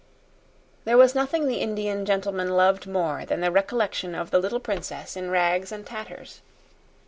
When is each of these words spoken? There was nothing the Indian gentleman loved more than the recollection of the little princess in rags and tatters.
There 0.83 0.97
was 0.97 1.13
nothing 1.13 1.45
the 1.47 1.61
Indian 1.61 2.07
gentleman 2.07 2.55
loved 2.57 2.87
more 2.87 3.23
than 3.23 3.39
the 3.41 3.51
recollection 3.51 4.15
of 4.15 4.31
the 4.31 4.39
little 4.39 4.59
princess 4.59 5.15
in 5.15 5.29
rags 5.29 5.71
and 5.71 5.85
tatters. 5.85 6.41